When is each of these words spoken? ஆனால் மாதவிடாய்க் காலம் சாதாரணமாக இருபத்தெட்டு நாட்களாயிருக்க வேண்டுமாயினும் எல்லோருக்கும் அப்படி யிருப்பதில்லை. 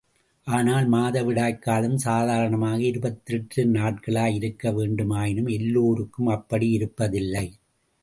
ஆனால் 0.47 0.91
மாதவிடாய்க் 0.91 1.59
காலம் 1.59 1.97
சாதாரணமாக 1.97 2.81
இருபத்தெட்டு 2.81 3.65
நாட்களாயிருக்க 3.65 4.63
வேண்டுமாயினும் 4.63 5.51
எல்லோருக்கும் 5.51 6.27
அப்படி 6.27 6.77
யிருப்பதில்லை. 6.77 7.47